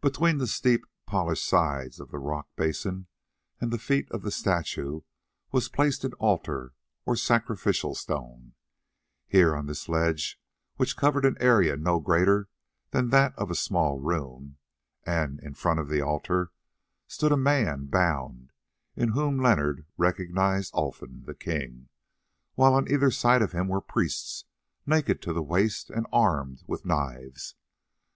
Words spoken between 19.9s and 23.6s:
recognised Olfan, the king, while on either side of